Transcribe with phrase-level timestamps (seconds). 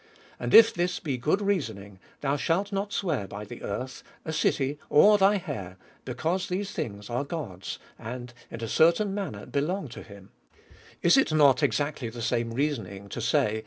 [0.39, 4.79] And if this be good reasoning, thou shalt not swear by the earth, a city,
[4.89, 10.01] or thy hair, because these things are God's, and in a certain manner belong to
[10.01, 10.31] him;
[11.03, 13.59] is it not ex actly the same reasoning to say.